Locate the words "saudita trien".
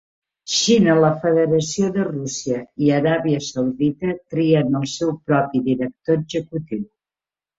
3.49-4.79